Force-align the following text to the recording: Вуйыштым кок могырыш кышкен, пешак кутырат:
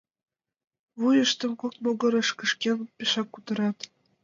Вуйыштым 0.99 1.51
кок 1.61 1.73
могырыш 1.83 2.29
кышкен, 2.39 2.79
пешак 2.97 3.27
кутырат: 3.33 3.77